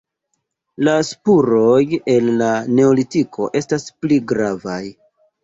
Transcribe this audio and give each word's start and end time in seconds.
La 0.87 0.93
spuroj 1.09 1.81
el 2.15 2.31
la 2.39 2.49
neolitiko 2.79 3.51
estas 3.61 3.87
pli 4.01 4.19
gravaj. 4.35 4.81